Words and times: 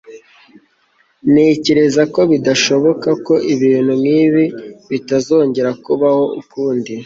ntekereza 1.31 2.01
ko 2.13 2.19
bidashoboka 2.31 3.09
ko 3.25 3.33
ibintu 3.53 3.93
nkibi 4.01 4.45
bitazongera 4.89 5.69
kubaho 5.83 6.23
ukundi 6.41 6.91